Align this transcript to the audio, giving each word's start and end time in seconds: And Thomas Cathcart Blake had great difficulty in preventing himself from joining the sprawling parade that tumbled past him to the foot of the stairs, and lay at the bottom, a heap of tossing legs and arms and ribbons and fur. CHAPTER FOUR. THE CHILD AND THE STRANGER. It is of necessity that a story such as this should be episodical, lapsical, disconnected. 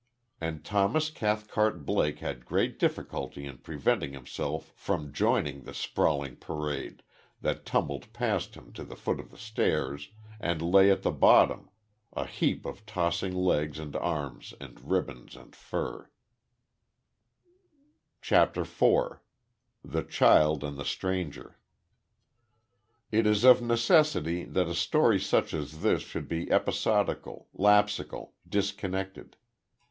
And 0.41 0.65
Thomas 0.65 1.11
Cathcart 1.11 1.85
Blake 1.85 2.21
had 2.21 2.43
great 2.43 2.79
difficulty 2.79 3.45
in 3.45 3.59
preventing 3.59 4.13
himself 4.13 4.71
from 4.75 5.13
joining 5.13 5.61
the 5.61 5.75
sprawling 5.75 6.37
parade 6.37 7.03
that 7.41 7.67
tumbled 7.67 8.11
past 8.11 8.55
him 8.55 8.73
to 8.73 8.83
the 8.83 8.95
foot 8.95 9.19
of 9.19 9.29
the 9.29 9.37
stairs, 9.37 10.09
and 10.39 10.59
lay 10.59 10.89
at 10.89 11.03
the 11.03 11.11
bottom, 11.11 11.69
a 12.13 12.25
heap 12.25 12.65
of 12.65 12.83
tossing 12.87 13.35
legs 13.35 13.77
and 13.77 13.95
arms 13.95 14.55
and 14.59 14.81
ribbons 14.81 15.35
and 15.35 15.55
fur. 15.55 16.09
CHAPTER 18.23 18.65
FOUR. 18.65 19.21
THE 19.85 20.01
CHILD 20.01 20.63
AND 20.63 20.77
THE 20.79 20.83
STRANGER. 20.85 21.59
It 23.11 23.27
is 23.27 23.43
of 23.43 23.61
necessity 23.61 24.45
that 24.45 24.65
a 24.67 24.73
story 24.73 25.19
such 25.19 25.53
as 25.53 25.83
this 25.83 26.01
should 26.01 26.27
be 26.27 26.49
episodical, 26.51 27.49
lapsical, 27.53 28.33
disconnected. 28.49 29.35